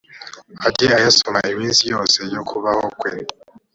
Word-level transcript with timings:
ajye 0.67 0.87
ayasoma 0.97 1.39
iminsi 1.53 1.83
yose 1.93 2.19
y’ukubaho 2.31 2.85
kwe, 2.99 3.11